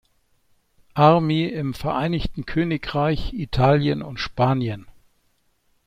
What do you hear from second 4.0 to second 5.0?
und Spanien.